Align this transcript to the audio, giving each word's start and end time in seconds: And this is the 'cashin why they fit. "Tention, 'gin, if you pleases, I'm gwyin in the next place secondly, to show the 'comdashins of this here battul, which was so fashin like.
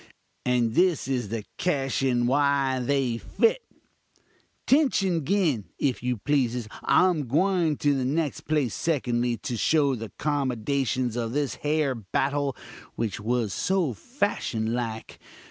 And 0.47 0.73
this 0.73 1.07
is 1.07 1.29
the 1.29 1.45
'cashin 1.59 2.25
why 2.25 2.79
they 2.79 3.19
fit. 3.19 3.61
"Tention, 4.65 5.23
'gin, 5.23 5.65
if 5.77 6.01
you 6.01 6.17
pleases, 6.17 6.67
I'm 6.81 7.25
gwyin 7.27 7.77
in 7.85 7.99
the 7.99 8.03
next 8.03 8.47
place 8.47 8.73
secondly, 8.73 9.37
to 9.37 9.55
show 9.55 9.93
the 9.93 10.09
'comdashins 10.17 11.15
of 11.15 11.33
this 11.33 11.57
here 11.61 11.93
battul, 11.93 12.57
which 12.95 13.19
was 13.19 13.53
so 13.53 13.93
fashin 13.93 14.73
like. 14.73 15.19